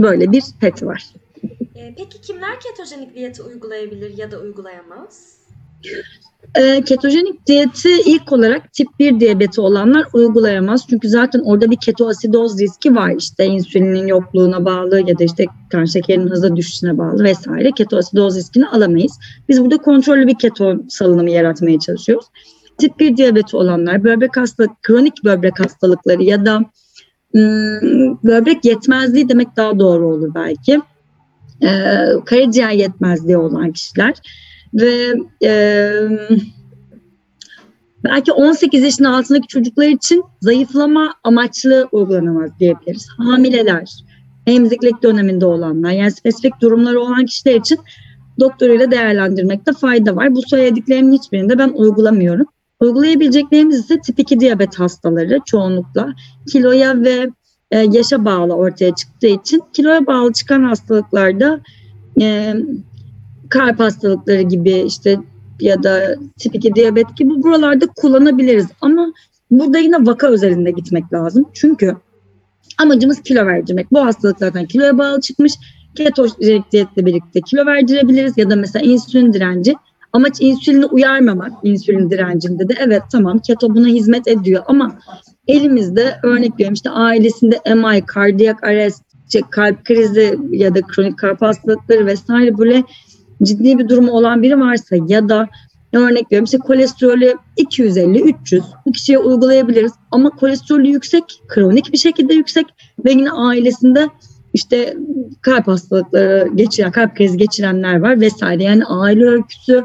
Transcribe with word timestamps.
Böyle 0.00 0.32
bir 0.32 0.44
peti 0.60 0.86
var. 0.86 1.06
E, 1.74 1.94
peki 1.96 2.20
kimler 2.20 2.60
ketojenik 2.60 3.14
diyeti 3.14 3.42
uygulayabilir 3.42 4.18
ya 4.18 4.30
da 4.30 4.40
uygulayamaz? 4.40 5.40
E, 6.54 6.82
ketojenik 6.84 7.46
diyeti 7.46 7.90
ilk 8.06 8.32
olarak 8.32 8.72
tip 8.72 8.88
1 8.98 9.20
diyabeti 9.20 9.60
olanlar 9.60 10.06
uygulayamaz. 10.12 10.86
Çünkü 10.90 11.08
zaten 11.08 11.40
orada 11.40 11.70
bir 11.70 11.76
ketoasidoz 11.76 12.60
riski 12.60 12.94
var. 12.94 13.14
İşte 13.18 13.44
insülinin 13.44 14.06
yokluğuna 14.06 14.64
bağlı 14.64 15.08
ya 15.08 15.18
da 15.18 15.24
işte 15.24 15.44
kan 15.70 15.84
şekerinin 15.84 16.30
hızla 16.30 16.56
düşüşüne 16.56 16.98
bağlı 16.98 17.24
vesaire. 17.24 17.70
Ketoasidoz 17.72 18.36
riskini 18.36 18.68
alamayız. 18.68 19.18
Biz 19.48 19.64
burada 19.64 19.76
kontrollü 19.76 20.26
bir 20.26 20.38
keto 20.38 20.76
salınımı 20.88 21.30
yaratmaya 21.30 21.78
çalışıyoruz. 21.78 22.26
Tip 22.78 23.00
1 23.00 23.16
diyabeti 23.16 23.56
olanlar, 23.56 24.04
böbrek 24.04 24.36
hastalık, 24.36 24.82
kronik 24.82 25.24
böbrek 25.24 25.60
hastalıkları 25.60 26.22
ya 26.22 26.46
da 26.46 26.60
böbrek 28.24 28.64
yetmezliği 28.64 29.28
demek 29.28 29.56
daha 29.56 29.78
doğru 29.78 30.06
olur 30.06 30.34
belki. 30.34 30.80
Ee, 31.62 32.06
karaciğer 32.24 32.70
yetmezliği 32.70 33.36
olan 33.36 33.72
kişiler 33.72 34.14
ve 34.74 35.14
e, 35.44 35.92
belki 38.04 38.32
18 38.32 38.82
yaşın 38.82 39.04
altındaki 39.04 39.46
çocuklar 39.46 39.88
için 39.88 40.24
zayıflama 40.40 41.14
amaçlı 41.24 41.88
uygulanamaz 41.92 42.50
diyebiliriz. 42.60 43.08
Hamileler, 43.16 43.90
emziklik 44.46 45.02
döneminde 45.02 45.46
olanlar 45.46 45.90
yani 45.90 46.10
spesifik 46.10 46.60
durumları 46.60 47.00
olan 47.00 47.26
kişiler 47.26 47.54
için 47.54 47.78
doktoruyla 48.40 48.90
değerlendirmekte 48.90 49.72
fayda 49.72 50.16
var. 50.16 50.34
Bu 50.34 50.42
söylediklerimin 50.42 51.12
hiçbirinde 51.12 51.58
ben 51.58 51.68
uygulamıyorum. 51.68 52.46
Uygulayabileceklerimiz 52.80 53.78
ise 53.78 54.00
tip 54.00 54.18
2 54.18 54.40
diyabet 54.40 54.80
hastaları 54.80 55.38
çoğunlukla 55.46 56.14
kiloya 56.52 57.02
ve 57.02 57.30
e, 57.70 57.78
yaşa 57.78 58.24
bağlı 58.24 58.54
ortaya 58.54 58.94
çıktığı 58.94 59.26
için 59.26 59.62
kiloya 59.72 60.06
bağlı 60.06 60.32
çıkan 60.32 60.64
hastalıklarda 60.64 61.60
e, 62.20 62.54
kalp 63.48 63.80
hastalıkları 63.80 64.42
gibi 64.42 64.70
işte 64.70 65.18
ya 65.60 65.82
da 65.82 66.16
tip 66.38 66.54
2 66.54 66.74
diyabet 66.74 67.16
gibi 67.16 67.42
buralarda 67.42 67.86
kullanabiliriz. 67.86 68.66
Ama 68.80 69.12
burada 69.50 69.78
yine 69.78 70.06
vaka 70.06 70.30
üzerinde 70.30 70.70
gitmek 70.70 71.12
lazım. 71.12 71.44
Çünkü 71.52 71.96
amacımız 72.78 73.22
kilo 73.22 73.46
verdirmek. 73.46 73.92
Bu 73.92 74.04
hastalık 74.04 74.38
zaten 74.38 74.66
kiloya 74.66 74.98
bağlı 74.98 75.20
çıkmış. 75.20 75.52
Ketojenik 75.94 76.72
diyetle 76.72 77.06
birlikte 77.06 77.40
kilo 77.40 77.66
verdirebiliriz 77.66 78.32
ya 78.36 78.50
da 78.50 78.56
mesela 78.56 78.86
insülin 78.86 79.32
direnci. 79.32 79.74
Amaç 80.12 80.36
insülini 80.40 80.86
uyarmamak 80.86 81.52
insülin 81.62 82.10
direncinde 82.10 82.68
de 82.68 82.74
evet 82.80 83.02
tamam 83.12 83.38
keto 83.38 83.74
buna 83.74 83.86
hizmet 83.86 84.28
ediyor. 84.28 84.62
Ama 84.66 84.98
elimizde 85.48 86.16
örnek 86.22 86.52
veriyorum 86.52 86.74
işte 86.74 86.90
ailesinde 86.90 87.60
MI, 87.74 88.06
kardiyak 88.06 88.64
arrest, 88.64 89.02
kalp 89.50 89.84
krizi 89.84 90.38
ya 90.50 90.74
da 90.74 90.80
kronik 90.80 91.18
kalp 91.18 91.42
hastalıkları 91.42 92.06
vesaire 92.06 92.58
böyle 92.58 92.84
ciddi 93.42 93.78
bir 93.78 93.88
durumu 93.88 94.12
olan 94.12 94.42
biri 94.42 94.60
varsa 94.60 94.96
ya 95.08 95.28
da 95.28 95.48
örnek 95.92 96.26
veriyorum 96.26 96.44
işte 96.44 96.58
kolesterolü 96.58 97.34
250-300 97.58 98.62
bu 98.86 98.92
kişiye 98.92 99.18
uygulayabiliriz. 99.18 99.92
Ama 100.10 100.30
kolesterolü 100.30 100.88
yüksek, 100.88 101.42
kronik 101.48 101.92
bir 101.92 101.98
şekilde 101.98 102.34
yüksek 102.34 102.66
ve 103.04 103.10
yine 103.10 103.30
ailesinde 103.30 104.08
işte 104.54 104.96
kalp 105.40 105.68
hastalıkları 105.68 106.48
geçiren, 106.54 106.90
kalp 106.90 107.16
krizi 107.16 107.38
geçirenler 107.38 108.00
var 108.00 108.20
vesaire. 108.20 108.62
Yani 108.62 108.84
aile 108.84 109.26
öyküsü, 109.26 109.84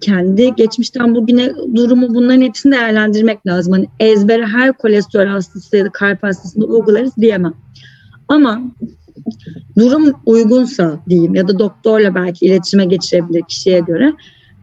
kendi 0.00 0.54
geçmişten 0.54 1.14
bugüne 1.14 1.52
durumu 1.74 2.14
bunların 2.14 2.42
hepsini 2.42 2.72
değerlendirmek 2.72 3.46
lazım. 3.46 3.72
Hani 3.72 3.86
ezbere 4.00 4.46
her 4.46 4.72
kolesterol 4.72 5.26
hastası 5.26 5.76
ya 5.76 5.84
da 5.84 5.90
kalp 5.90 6.22
hastasında 6.22 6.64
uygularız 6.64 7.16
diyemem. 7.16 7.54
Ama 8.28 8.60
durum 9.78 10.12
uygunsa 10.26 11.00
diyeyim 11.08 11.34
ya 11.34 11.48
da 11.48 11.58
doktorla 11.58 12.14
belki 12.14 12.46
iletişime 12.46 12.84
geçirebilir 12.84 13.42
kişiye 13.48 13.80
göre. 13.80 14.12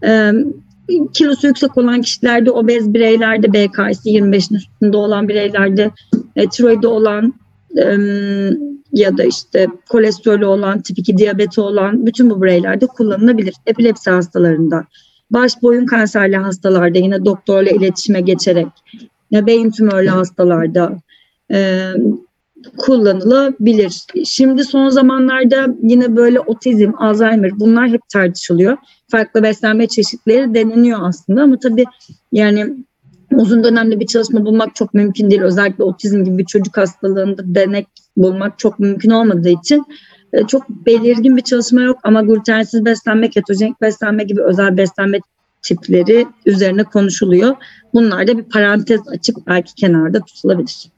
E, 0.04 0.32
kilosu 1.14 1.48
yüksek 1.48 1.78
olan 1.78 2.02
kişilerde, 2.02 2.52
obez 2.52 2.94
bireylerde, 2.94 3.54
BK'si 3.54 4.10
25'in 4.10 4.56
üstünde 4.56 4.98
olan 4.98 5.28
bireylerde, 5.30 5.92
e, 6.36 6.50
tiroidi 6.50 6.88
olan 6.88 7.34
e, 7.78 7.98
ya 8.96 9.18
da 9.18 9.24
işte 9.24 9.68
kolesterolü 9.90 10.46
olan, 10.46 10.82
tip 10.82 11.00
2 11.00 11.18
diyabeti 11.18 11.62
olan 11.62 12.06
bütün 12.06 12.30
bu 12.30 12.42
bireylerde 12.42 12.88
kullanılabilir. 12.88 13.54
Epilepsi 13.66 14.10
hastalarında, 14.10 14.86
baş 15.32 15.62
boyun 15.62 15.86
kanserli 15.86 16.38
hastalarda 16.38 16.98
yine 16.98 17.26
doktorla 17.26 17.70
iletişime 17.70 18.22
geçerek, 18.22 18.68
ya 19.32 19.46
beyin 19.46 19.72
tümörlü 19.72 20.08
hastalarda, 20.08 20.98
e, 21.52 21.90
kullanılabilir. 22.78 24.04
Şimdi 24.26 24.64
son 24.64 24.90
zamanlarda 24.90 25.68
yine 25.82 26.16
böyle 26.16 26.40
otizm, 26.40 26.92
Alzheimer 26.98 27.60
bunlar 27.60 27.90
hep 27.90 28.02
tartışılıyor. 28.10 28.78
Farklı 29.12 29.44
beslenme 29.44 29.88
çeşitleri 29.88 30.54
deneniyor 30.54 31.00
aslında 31.02 31.42
ama 31.42 31.60
tabii 31.60 31.86
yani 32.32 32.76
uzun 33.36 33.64
dönemli 33.64 34.00
bir 34.00 34.08
çalışma 34.08 34.46
bulmak 34.46 34.76
çok 34.76 34.94
mümkün 34.94 35.32
değil. 35.32 35.42
Özellikle 35.42 35.84
otizm 35.84 36.24
gibi 36.24 36.38
bir 36.38 36.46
çocuk 36.46 36.78
hastalığında 36.78 37.56
denek 37.56 37.88
bulmak 38.18 38.60
çok 38.60 38.80
mümkün 38.80 39.10
olmadığı 39.10 39.50
için 39.50 39.86
e, 40.34 40.48
çok 40.48 40.70
belirgin 40.70 41.38
bir 41.38 41.42
çalışma 41.42 41.82
yok 41.82 42.00
ama 42.04 42.22
glutensiz 42.22 42.86
beslenme, 42.86 43.30
ketojenik 43.30 43.82
beslenme 43.82 44.24
gibi 44.24 44.42
özel 44.42 44.78
beslenme 44.78 45.20
tipleri 45.62 46.28
üzerine 46.46 46.84
konuşuluyor. 46.84 47.56
Bunlar 47.94 48.28
da 48.28 48.38
bir 48.38 48.44
parantez 48.44 49.08
açıp 49.08 49.48
belki 49.48 49.76
kenarda 49.76 50.20
tutulabilir. 50.20 50.92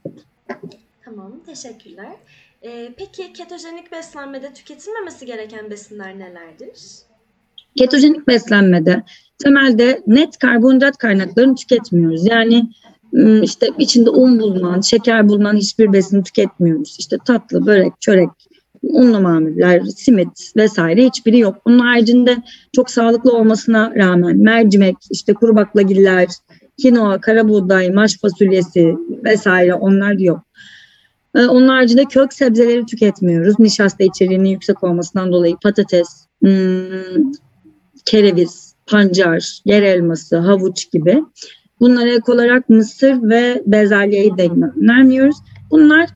Tamam, 1.04 1.32
teşekkürler. 1.46 2.12
Ee, 2.62 2.92
peki 2.96 3.32
ketojenik 3.32 3.92
beslenmede 3.92 4.52
tüketilmemesi 4.52 5.26
gereken 5.26 5.70
besinler 5.70 6.18
nelerdir? 6.18 6.78
Ketojenik 7.76 8.28
beslenmede 8.28 9.02
temelde 9.38 10.02
net 10.06 10.38
karbonhidrat 10.38 10.98
kaynaklarını 10.98 11.54
tüketmiyoruz. 11.54 12.26
Yani 12.26 12.70
işte 13.42 13.66
içinde 13.78 14.10
un 14.10 14.40
bulunan, 14.40 14.80
şeker 14.80 15.28
bulunan 15.28 15.56
hiçbir 15.56 15.92
besin 15.92 16.22
tüketmiyoruz. 16.22 16.96
İşte 16.98 17.16
tatlı, 17.24 17.66
börek, 17.66 18.00
çörek, 18.00 18.28
unlu 18.82 19.20
mamuller, 19.20 19.80
simit 19.80 20.52
vesaire 20.56 21.06
hiçbiri 21.06 21.38
yok. 21.38 21.56
Bunun 21.66 21.78
haricinde 21.78 22.36
çok 22.72 22.90
sağlıklı 22.90 23.32
olmasına 23.32 23.92
rağmen 23.96 24.36
mercimek, 24.36 24.96
işte 25.10 25.34
kuru 25.34 25.56
baklagiller, 25.56 26.28
kinoa, 26.76 27.20
kara 27.20 27.48
buğday, 27.48 27.90
maş 27.90 28.18
fasulyesi 28.18 28.96
vesaire 29.24 29.74
onlar 29.74 30.12
yok. 30.12 30.40
Onun 31.34 31.68
haricinde 31.68 32.04
kök 32.04 32.32
sebzeleri 32.32 32.86
tüketmiyoruz. 32.86 33.58
Nişasta 33.58 34.04
içeriğinin 34.04 34.48
yüksek 34.48 34.84
olmasından 34.84 35.32
dolayı 35.32 35.56
patates, 35.62 36.26
kereviz, 38.04 38.67
pancar, 38.90 39.60
yer 39.64 39.82
elması, 39.82 40.36
havuç 40.36 40.90
gibi. 40.92 41.22
Bunlara 41.80 42.08
ek 42.08 42.32
olarak 42.32 42.68
mısır 42.68 43.22
ve 43.22 43.62
bezelyeyi 43.66 44.36
de 44.36 44.48
önermiyoruz. 44.82 45.36
Bunlar 45.70 46.08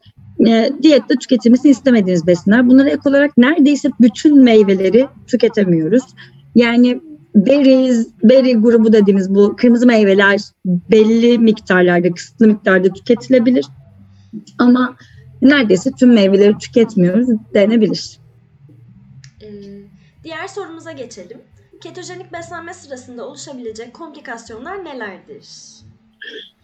e, 0.47 0.71
diyette 0.83 1.15
tüketilmesini 1.15 1.71
istemediğiniz 1.71 2.27
besinler. 2.27 2.69
Bunlara 2.69 2.89
ek 2.89 3.01
olarak 3.07 3.39
neredeyse 3.39 3.91
bütün 4.01 4.43
meyveleri 4.43 5.07
tüketemiyoruz. 5.27 6.03
Yani 6.55 7.01
berries, 7.35 8.09
berry 8.23 8.55
grubu 8.55 8.93
dediğimiz 8.93 9.35
bu 9.35 9.57
kırmızı 9.57 9.87
meyveler 9.87 10.41
belli 10.67 11.39
miktarlarda, 11.39 12.15
kısıtlı 12.15 12.47
miktarda 12.47 12.93
tüketilebilir. 12.93 13.67
Ama 14.59 14.97
neredeyse 15.43 15.91
tüm 15.93 16.13
meyveleri 16.13 16.59
tüketmiyoruz 16.59 17.29
denebilir. 17.55 18.19
Ee, 19.43 19.49
diğer 20.25 20.49
sorumuza 20.49 20.93
geçelim. 20.93 21.39
Ketojenik 21.83 22.33
beslenme 22.33 22.75
sırasında 22.75 23.29
oluşabilecek 23.29 23.95
komplikasyonlar 23.95 24.85
nelerdir? 24.85 25.47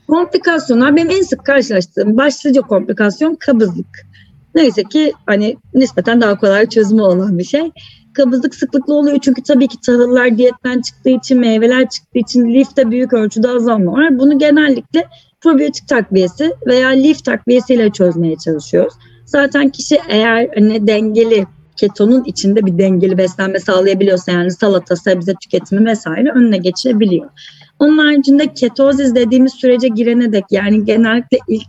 Komplikasyonlar 0.09 0.97
benim 0.97 1.11
en 1.11 1.23
sık 1.23 1.45
karşılaştığım 1.45 2.17
başlıca 2.17 2.63
komplikasyon 2.63 3.35
kabızlık. 3.35 4.07
Neyse 4.55 4.83
ki 4.83 5.13
hani 5.27 5.57
nispeten 5.75 6.21
daha 6.21 6.39
kolay 6.39 6.69
çözümü 6.69 7.03
olan 7.03 7.39
bir 7.39 7.45
şey. 7.45 7.71
Kabızlık 8.15 8.55
sıklıkla 8.55 8.95
oluyor 8.95 9.19
çünkü 9.19 9.43
tabii 9.43 9.69
ki 9.69 9.77
tahıllar 9.87 10.39
diyetten 10.39 10.81
çıktığı 10.81 11.11
için, 11.11 11.39
meyveler 11.39 11.89
çıktığı 11.89 12.19
için 12.19 12.55
lifte 12.55 12.91
büyük 12.91 13.13
ölçüde 13.13 13.49
azalma 13.49 13.93
var. 13.93 14.19
Bunu 14.19 14.39
genellikle 14.39 15.07
probiyotik 15.41 15.89
takviyesi 15.89 16.55
veya 16.67 16.89
lif 16.89 17.25
takviyesiyle 17.25 17.91
çözmeye 17.91 18.37
çalışıyoruz. 18.37 18.95
Zaten 19.27 19.69
kişi 19.69 20.01
eğer 20.09 20.49
hani 20.55 20.87
dengeli 20.87 21.47
ketonun 21.79 22.25
içinde 22.25 22.67
bir 22.67 22.79
dengeli 22.79 23.19
beslenme 23.19 23.61
sağlayabiliyorsa 23.61 24.33
yani 24.33 24.51
salata, 24.51 24.97
sebze 24.97 25.35
tüketimi 25.35 25.87
vesaire 25.87 26.31
önüne 26.31 26.59
geçebiliyor. 26.59 27.31
Onun 27.79 27.99
haricinde 27.99 28.55
ketozis 28.55 29.15
dediğimiz 29.15 29.53
sürece 29.53 29.89
girene 29.89 30.33
dek 30.33 30.45
yani 30.51 30.85
genellikle 30.85 31.39
ilk 31.49 31.69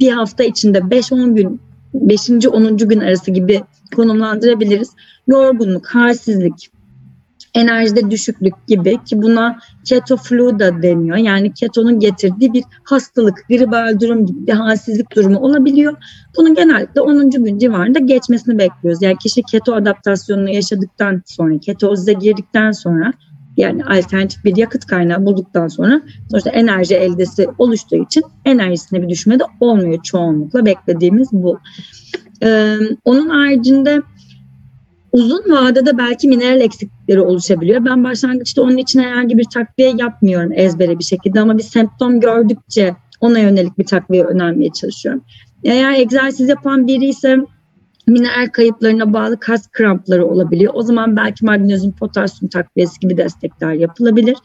bir 0.00 0.12
hafta 0.12 0.44
içinde 0.44 0.78
5-10 0.78 1.34
gün 1.34 1.60
5. 1.94 2.30
10. 2.30 2.76
gün 2.76 3.00
arası 3.00 3.30
gibi 3.30 3.62
konumlandırabiliriz. 3.96 4.90
Yorgunluk, 5.28 5.86
halsizlik, 5.86 6.70
enerjide 7.54 8.10
düşüklük 8.10 8.66
gibi 8.66 9.04
ki 9.04 9.22
buna 9.22 9.58
keto 9.84 10.16
flu 10.16 10.58
da 10.58 10.82
deniyor. 10.82 11.16
Yani 11.16 11.54
ketonun 11.54 12.00
getirdiği 12.00 12.52
bir 12.52 12.64
hastalık, 12.84 13.48
gribal 13.48 14.00
durum 14.00 14.26
gibi 14.26 14.46
bir 14.46 14.52
halsizlik 14.52 15.16
durumu 15.16 15.38
olabiliyor. 15.38 15.96
Bunun 16.36 16.54
genellikle 16.54 17.00
10. 17.00 17.30
gün 17.30 17.58
civarında 17.58 17.98
geçmesini 17.98 18.58
bekliyoruz. 18.58 19.02
Yani 19.02 19.16
kişi 19.18 19.42
keto 19.42 19.74
adaptasyonunu 19.74 20.50
yaşadıktan 20.50 21.22
sonra, 21.26 21.58
ketoze 21.58 22.12
girdikten 22.12 22.72
sonra 22.72 23.12
yani 23.56 23.84
alternatif 23.84 24.44
bir 24.44 24.56
yakıt 24.56 24.86
kaynağı 24.86 25.26
bulduktan 25.26 25.68
sonra 25.68 26.02
sonuçta 26.30 26.50
enerji 26.50 26.94
eldesi 26.94 27.48
oluştuğu 27.58 27.96
için 27.96 28.22
enerjisinde 28.44 29.02
bir 29.02 29.08
düşme 29.08 29.38
de 29.38 29.44
olmuyor 29.60 30.02
çoğunlukla. 30.02 30.66
Beklediğimiz 30.66 31.28
bu. 31.32 31.58
Ee, 32.42 32.76
onun 33.04 33.28
haricinde 33.28 34.02
uzun 35.14 35.42
vadede 35.50 35.98
belki 35.98 36.28
mineral 36.28 36.60
eksiklikleri 36.60 37.20
oluşabiliyor. 37.20 37.84
Ben 37.84 38.04
başlangıçta 38.04 38.62
onun 38.62 38.76
için 38.76 39.00
herhangi 39.00 39.38
bir 39.38 39.44
takviye 39.44 39.94
yapmıyorum 39.98 40.52
ezbere 40.54 40.98
bir 40.98 41.04
şekilde 41.04 41.40
ama 41.40 41.58
bir 41.58 41.62
semptom 41.62 42.20
gördükçe 42.20 42.96
ona 43.20 43.38
yönelik 43.38 43.78
bir 43.78 43.84
takviye 43.84 44.24
önermeye 44.24 44.72
çalışıyorum. 44.72 45.24
Eğer 45.64 45.92
egzersiz 45.92 46.48
yapan 46.48 46.86
biri 46.86 47.04
ise 47.04 47.36
mineral 48.06 48.46
kayıplarına 48.52 49.12
bağlı 49.12 49.40
kas 49.40 49.68
krampları 49.72 50.26
olabiliyor. 50.26 50.72
O 50.76 50.82
zaman 50.82 51.16
belki 51.16 51.44
magnezyum, 51.44 51.92
potasyum 51.92 52.48
takviyesi 52.48 53.00
gibi 53.00 53.16
destekler 53.16 53.72
yapılabilir. 53.72 54.36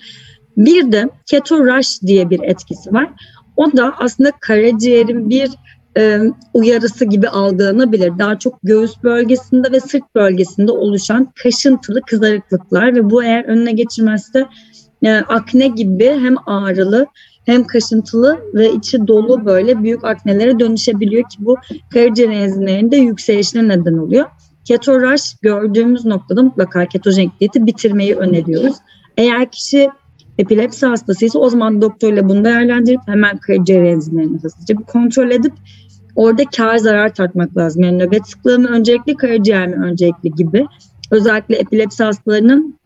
Bir 0.57 0.92
de 0.92 1.10
keto 1.25 1.66
rush 1.66 2.01
diye 2.01 2.30
bir 2.30 2.39
etkisi 2.44 2.94
var. 2.94 3.10
O 3.57 3.77
da 3.77 3.94
aslında 3.98 4.31
karaciğerin 4.39 5.30
bir 5.30 5.50
e, 5.98 6.20
uyarısı 6.54 7.06
gibi 7.06 7.30
algılanabilir. 7.30 8.12
Daha 8.20 8.40
çok 8.40 8.60
göğüs 8.64 9.04
bölgesinde 9.04 9.72
ve 9.72 9.80
sırt 9.80 10.16
bölgesinde 10.16 10.72
oluşan 10.72 11.34
kaşıntılı 11.44 12.02
kızarıklıklar 12.02 12.96
ve 12.96 13.10
bu 13.10 13.24
eğer 13.24 13.44
önüne 13.44 13.72
geçirmezse 13.72 14.48
e, 15.04 15.14
akne 15.14 15.68
gibi 15.68 16.06
hem 16.06 16.36
ağrılı 16.46 17.08
hem 17.46 17.64
kaşıntılı 17.64 18.40
ve 18.54 18.72
içi 18.72 19.08
dolu 19.08 19.46
böyle 19.46 19.84
büyük 19.84 20.04
aknelere 20.04 20.60
dönüşebiliyor 20.60 21.24
ki 21.24 21.38
bu 21.40 21.58
karaciğer 21.94 22.30
enzimlerinde 22.30 22.98
yükselişine 22.98 23.68
neden 23.68 23.98
oluyor. 23.98 24.26
Keto 24.66 25.02
rush 25.02 25.36
gördüğümüz 25.42 26.06
noktada 26.06 26.44
mutlaka 26.44 26.86
ketojenik 26.86 27.40
diyeti 27.40 27.66
bitirmeyi 27.66 28.16
öneriyoruz. 28.16 28.76
Eğer 29.18 29.52
kişi 29.52 29.90
epilepsi 30.40 30.86
hastasıysa 30.86 31.40
o 31.40 31.50
zaman 31.50 31.82
doktorla 31.82 32.30
bunu 32.30 32.46
değerlendirip 32.46 33.02
hemen 33.06 33.38
karaciğer 33.38 33.84
enzimlerini 33.84 34.38
hızlıca 34.38 34.78
bir 34.78 34.84
kontrol 34.84 35.32
edip 35.32 35.54
orada 36.16 36.44
kar 36.58 36.78
zarar 36.78 37.14
tartmak 37.14 37.58
lazım. 37.58 37.84
Yani 37.84 38.00
nöbet 38.00 38.28
sıklığı 38.28 38.60
mı 38.60 38.68
öncelikli, 38.68 39.16
karaciğer 39.16 39.68
mi 39.68 39.86
öncelikli 39.86 40.32
gibi. 40.32 40.66
Özellikle 41.12 41.56
epilepsi 41.56 42.04
hastalarının 42.04 42.80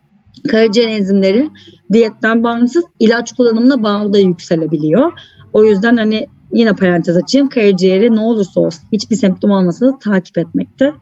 karaciğer 0.48 0.90
enzimleri 0.90 1.50
diyetten 1.94 2.44
bağımsız 2.44 2.84
ilaç 3.00 3.34
kullanımına 3.34 3.84
bağlı 3.84 4.14
da 4.14 4.18
yükselebiliyor. 4.18 5.12
O 5.54 5.64
yüzden 5.64 5.98
hani 5.98 6.28
yine 6.54 6.74
parantez 6.74 7.18
açayım 7.18 7.50
karaciğeri 7.50 8.16
ne 8.16 8.20
olursa 8.20 8.62
olsun 8.62 8.84
hiçbir 8.92 9.16
semptom 9.16 9.52
olmasa 9.52 9.86
da 9.86 10.00
takip 10.00 10.38
etmekte 10.38 10.94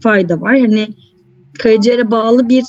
fayda 0.00 0.40
var. 0.40 0.58
Hani 0.58 0.88
karaciğere 1.58 2.10
bağlı 2.10 2.48
bir 2.48 2.64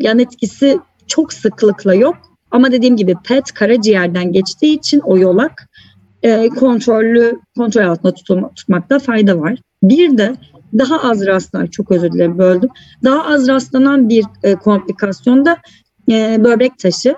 yan 0.00 0.18
etkisi 0.18 0.78
çok 1.06 1.32
sıklıkla 1.32 1.94
yok. 1.94 2.31
Ama 2.52 2.72
dediğim 2.72 2.96
gibi 2.96 3.16
PET 3.24 3.52
karaciğerden 3.52 4.32
geçtiği 4.32 4.78
için 4.78 5.00
o 5.00 5.18
yolak 5.18 5.68
e, 6.22 6.48
kontrollü 6.48 7.40
kontrol 7.56 7.82
altında 7.82 8.14
tutulma, 8.14 8.54
tutmakta 8.54 8.98
fayda 8.98 9.40
var. 9.40 9.58
Bir 9.82 10.18
de 10.18 10.36
daha 10.78 11.10
az 11.10 11.26
rastlanan, 11.26 11.66
çok 11.66 11.90
özür 11.90 12.12
dilerim 12.12 12.38
böldüm. 12.38 12.70
Daha 13.04 13.24
az 13.24 13.48
rastlanan 13.48 14.08
bir 14.08 14.24
e, 14.42 14.54
komplikasyon 14.54 15.44
da 15.44 15.56
e, 16.10 16.44
böbrek 16.44 16.78
taşı. 16.78 17.14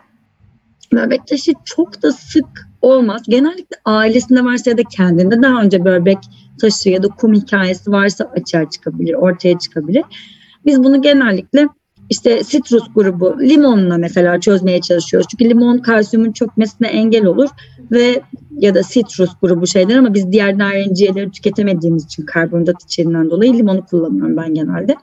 Böbrek 0.93 1.27
taşı 1.27 1.53
çok 1.65 2.03
da 2.03 2.13
sık 2.13 2.69
olmaz. 2.83 3.23
Genellikle 3.29 3.77
ailesinde 3.85 4.45
varsa 4.45 4.71
ya 4.71 4.79
da 4.79 4.83
kendinde 4.83 5.43
daha 5.43 5.63
önce 5.63 5.85
böbrek 5.85 6.19
taşı 6.61 6.89
ya 6.91 7.03
da 7.03 7.09
kum 7.09 7.35
hikayesi 7.35 7.91
varsa 7.91 8.25
açığa 8.25 8.71
çıkabilir, 8.71 9.15
ortaya 9.15 9.59
çıkabilir. 9.59 10.05
Biz 10.67 10.85
bunu 10.85 11.03
genellikle 11.03 11.69
işte 12.11 12.45
sitrus 12.45 12.83
grubu 12.95 13.37
limonla 13.41 13.99
mesela 13.99 14.41
çözmeye 14.41 14.81
çalışıyoruz. 14.81 15.27
Çünkü 15.31 15.51
limon 15.51 15.79
kalsiyumun 15.79 16.33
çökmesine 16.33 16.89
engel 16.89 17.25
olur 17.25 17.49
ve 17.93 18.23
ya 18.59 18.75
da 18.75 18.83
sitrus 18.83 19.31
grubu 19.43 19.67
şeyler 19.67 19.97
ama 19.97 20.15
biz 20.15 20.33
diğer 20.33 20.59
narenciyeleri 20.59 21.31
tüketemediğimiz 21.31 22.05
için 22.05 22.27
karbonhidrat 22.27 22.83
içeriğinden 22.83 23.31
dolayı 23.31 23.55
limonu 23.55 23.85
kullanıyorum 23.85 24.37
ben 24.37 24.55
genelde. 24.55 24.97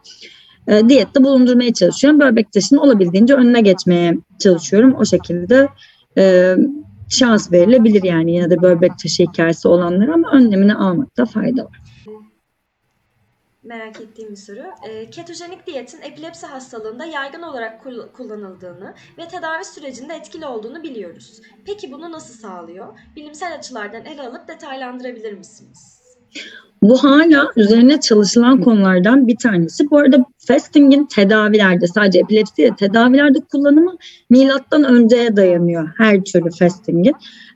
E, 0.67 0.89
diyette 0.89 1.23
bulundurmaya 1.23 1.73
çalışıyorum. 1.73 2.19
Böbrek 2.19 2.51
taşını 2.51 2.81
olabildiğince 2.81 3.33
önüne 3.33 3.61
geçmeye 3.61 4.17
çalışıyorum. 4.39 4.95
O 4.99 5.05
şekilde 5.05 5.67
e, 6.17 6.55
şans 7.09 7.51
verilebilir 7.51 8.03
yani 8.03 8.31
yine 8.31 8.49
de 8.49 8.61
böbrek 8.61 8.99
taşı 8.99 9.23
hikayesi 9.23 9.67
olanlara 9.67 10.13
ama 10.13 10.31
önlemini 10.31 10.75
almakta 10.75 11.25
fayda 11.25 11.65
var 11.65 11.81
merak 13.63 14.01
ettiğim 14.01 14.29
bir 14.29 14.35
soru. 14.35 14.73
E, 14.83 15.09
ketojenik 15.09 15.67
diyetin 15.67 16.01
epilepsi 16.01 16.45
hastalığında 16.45 17.05
yaygın 17.05 17.41
olarak 17.41 17.83
kullanıldığını 18.13 18.95
ve 19.17 19.27
tedavi 19.27 19.65
sürecinde 19.65 20.13
etkili 20.13 20.45
olduğunu 20.45 20.83
biliyoruz. 20.83 21.41
Peki 21.65 21.91
bunu 21.91 22.11
nasıl 22.11 22.33
sağlıyor? 22.33 22.99
Bilimsel 23.15 23.55
açılardan 23.55 24.05
ele 24.05 24.21
alıp 24.21 24.47
detaylandırabilir 24.47 25.33
misiniz? 25.33 26.01
Bu 26.83 27.03
hala 27.03 27.51
üzerine 27.55 27.99
çalışılan 27.99 28.61
konulardan 28.61 29.27
bir 29.27 29.37
tanesi. 29.37 29.91
Bu 29.91 29.97
arada 29.97 30.25
fasting'in 30.47 31.05
tedavilerde 31.05 31.87
sadece 31.87 32.19
epilepsi 32.19 32.57
değil 32.57 32.73
tedavilerde 32.73 33.39
kullanımı 33.39 33.95
milattan 34.29 34.83
önceye 34.83 35.35
dayanıyor 35.35 35.89
her 35.97 36.23
türlü 36.23 36.49
fasting'in. 36.59 37.15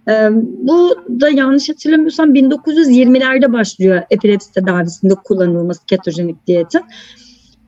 Ee, 0.09 0.29
bu 0.67 0.95
da 1.21 1.29
yanlış 1.29 1.69
hatırlamıyorsam 1.69 2.35
1920'lerde 2.35 3.53
başlıyor 3.53 4.01
epilepsi 4.09 4.51
tedavisinde 4.51 5.13
kullanılması 5.15 5.85
ketojenik 5.85 6.47
diyetin. 6.47 6.81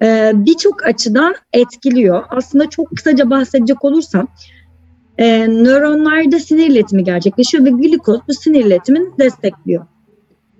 Ee, 0.03 0.31
Birçok 0.35 0.85
açıdan 0.85 1.35
etkiliyor. 1.53 2.23
Aslında 2.29 2.69
çok 2.69 2.89
kısaca 2.95 3.29
bahsedecek 3.29 3.85
olursam 3.85 4.27
e, 5.17 5.47
nöronlarda 5.47 6.39
sinir 6.39 6.67
iletimi 6.67 7.03
gerçekleşiyor 7.03 7.65
ve 7.65 7.69
glikoz 7.69 8.19
bu 8.27 8.33
sinir 8.33 8.65
iletimini 8.65 9.17
destekliyor. 9.19 9.85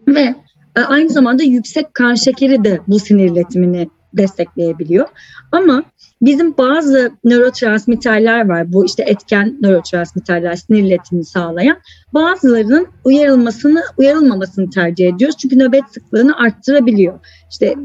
Ve 0.08 0.36
aynı 0.82 1.10
zamanda 1.10 1.44
yüksek 1.44 1.94
kan 1.94 2.16
şekeri 2.16 2.64
de 2.64 2.80
bu 2.88 3.00
sinir 3.00 3.32
iletimini 3.32 3.90
destekleyebiliyor. 4.14 5.08
Ama 5.52 5.84
bizim 6.22 6.58
bazı 6.58 7.12
nörotransmitterler 7.24 8.50
var. 8.50 8.74
Bu 8.74 8.86
işte 8.86 9.04
etken 9.04 9.58
nörotransmitterler 9.62 10.56
sinir 10.56 10.84
iletimini 10.84 11.26
sağlayan. 11.26 11.78
Bazılarının 12.14 12.88
uyarılmasını, 13.06 13.84
uyarılmamasını 13.98 14.70
tercih 14.70 15.08
ediyoruz. 15.08 15.38
Çünkü 15.38 15.60
nöbet 15.60 15.84
sıklığını 15.92 16.38
arttırabiliyor. 16.38 17.20
İşte 17.52 17.76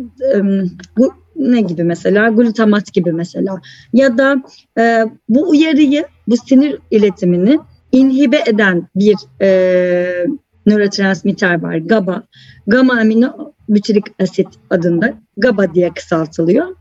bu 0.98 1.12
ne 1.36 1.60
gibi 1.60 1.84
mesela 1.84 2.28
glutamat 2.28 2.92
gibi 2.92 3.12
mesela 3.12 3.60
ya 3.92 4.18
da 4.18 4.42
e, 4.78 5.04
bu 5.28 5.50
uyarıyı 5.50 6.06
bu 6.26 6.36
sinir 6.36 6.78
iletimini 6.90 7.58
inhibe 7.92 8.38
eden 8.46 8.88
bir 8.96 9.16
e, 9.42 10.26
nörotransmitter 10.66 11.62
var 11.62 11.76
GABA. 11.76 12.22
Gamma 12.66 13.00
amino 13.00 13.52
butyrik 13.68 14.04
asit 14.22 14.48
adında 14.70 15.14
GABA 15.36 15.74
diye 15.74 15.90
kısaltılıyor. 15.94 16.76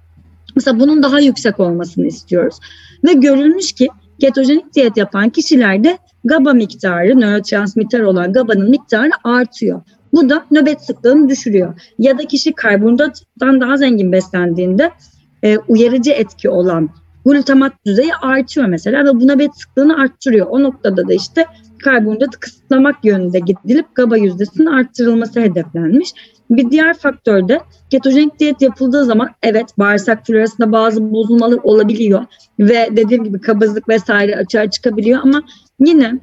Mesela 0.55 0.79
bunun 0.79 1.03
daha 1.03 1.19
yüksek 1.19 1.59
olmasını 1.59 2.07
istiyoruz. 2.07 2.59
Ve 3.03 3.13
görülmüş 3.13 3.71
ki 3.71 3.87
ketojenik 4.19 4.73
diyet 4.73 4.97
yapan 4.97 5.29
kişilerde 5.29 5.97
GABA 6.23 6.53
miktarı, 6.53 7.19
nörotransmitter 7.19 7.99
olan 7.99 8.33
GABA'nın 8.33 8.69
miktarı 8.69 9.11
artıyor. 9.23 9.81
Bu 10.13 10.29
da 10.29 10.45
nöbet 10.51 10.81
sıklığını 10.81 11.29
düşürüyor. 11.29 11.81
Ya 11.99 12.17
da 12.17 12.25
kişi 12.25 12.53
karbonhidrattan 12.53 13.61
daha 13.61 13.77
zengin 13.77 14.11
beslendiğinde 14.11 14.91
e, 15.43 15.57
uyarıcı 15.57 16.11
etki 16.11 16.49
olan 16.49 16.89
glutamat 17.25 17.73
düzeyi 17.85 18.15
artıyor 18.15 18.67
mesela 18.67 19.05
ve 19.05 19.19
bu 19.19 19.27
nöbet 19.27 19.57
sıklığını 19.57 20.01
arttırıyor. 20.01 20.47
O 20.49 20.63
noktada 20.63 21.07
da 21.07 21.13
işte 21.13 21.45
karbonhidratı 21.83 22.39
kısıtlamak 22.39 23.05
yönünde 23.05 23.39
gidilip 23.39 23.95
GABA 23.95 24.17
yüzdesinin 24.17 24.65
arttırılması 24.65 25.39
hedeflenmiş. 25.39 26.13
Bir 26.49 26.71
diğer 26.71 26.97
faktör 26.97 27.47
de 27.47 27.61
ketojenik 27.89 28.39
diyet 28.39 28.61
yapıldığı 28.61 29.05
zaman 29.05 29.29
evet 29.43 29.65
bağırsak 29.79 30.27
florasında 30.27 30.71
bazı 30.71 31.11
bozulmalar 31.11 31.59
olabiliyor 31.63 32.25
ve 32.59 32.89
dediğim 32.91 33.23
gibi 33.23 33.41
kabızlık 33.41 33.89
vesaire 33.89 34.35
açığa 34.35 34.69
çıkabiliyor 34.69 35.19
ama 35.23 35.43
yine 35.79 36.19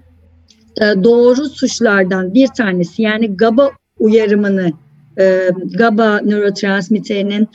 e, 0.80 1.04
doğru 1.04 1.48
suçlardan 1.48 2.34
bir 2.34 2.46
tanesi 2.46 3.02
yani 3.02 3.36
GABA 3.36 3.70
uyarımını 3.98 4.72
e, 5.18 5.50
GABA 5.78 6.20
nörotransmitterinin 6.20 7.48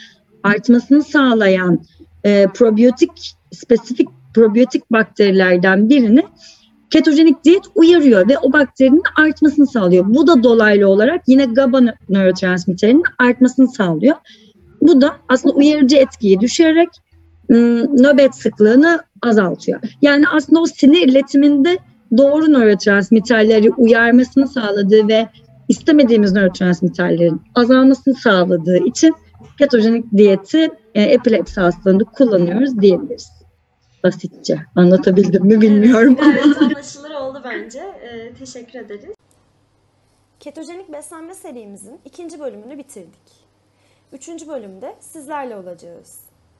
artmasını 0.43 1.03
sağlayan 1.03 1.79
e, 2.23 2.47
probiyotik 2.47 3.11
spesifik 3.51 4.09
probiyotik 4.33 4.91
bakterilerden 4.91 5.89
birini 5.89 6.23
ketojenik 6.89 7.43
diyet 7.43 7.63
uyarıyor 7.75 8.29
ve 8.29 8.37
o 8.37 8.53
bakterinin 8.53 9.03
artmasını 9.15 9.67
sağlıyor. 9.67 10.05
Bu 10.07 10.27
da 10.27 10.43
dolaylı 10.43 10.87
olarak 10.87 11.21
yine 11.27 11.45
GABA 11.45 11.81
nörotransmitterinin 12.09 13.03
artmasını 13.19 13.67
sağlıyor. 13.67 14.15
Bu 14.81 15.01
da 15.01 15.15
aslında 15.29 15.55
uyarıcı 15.55 15.95
etkiyi 15.95 16.39
düşürerek 16.39 16.89
nöbet 17.49 18.35
sıklığını 18.35 18.99
azaltıyor. 19.21 19.79
Yani 20.01 20.25
aslında 20.27 20.61
o 20.61 20.65
sinir 20.65 21.07
iletiminde 21.07 21.77
doğru 22.17 22.53
nörotransmitterleri 22.53 23.71
uyarmasını 23.71 24.47
sağladığı 24.47 25.07
ve 25.07 25.29
istemediğimiz 25.69 26.33
nörotransmitterlerin 26.33 27.41
azalmasını 27.55 28.15
sağladığı 28.15 28.77
için 28.77 29.15
ketojenik 29.57 30.05
diyeti 30.17 30.69
e, 30.95 31.01
epilepsi 31.01 31.61
hastalığında 31.61 32.03
kullanıyoruz 32.03 32.81
diyebiliriz. 32.81 33.43
Basitçe 34.03 34.59
anlatabildim 34.75 35.45
mi 35.45 35.61
bilmiyorum 35.61 36.17
Evet, 36.23 36.57
anlaşılır 36.61 37.11
oldu 37.11 37.41
bence. 37.45 37.79
Ee, 37.79 38.33
teşekkür 38.33 38.79
ederiz. 38.79 39.15
Ketojenik 40.39 40.93
beslenme 40.93 41.33
serimizin 41.33 41.99
ikinci 42.05 42.39
bölümünü 42.39 42.77
bitirdik. 42.77 43.43
Üçüncü 44.13 44.47
bölümde 44.47 44.95
sizlerle 44.99 45.55
olacağız. 45.55 46.19